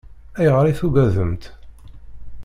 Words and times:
Ayɣer 0.39 0.65
i 0.67 0.73
tugademt? 0.79 1.43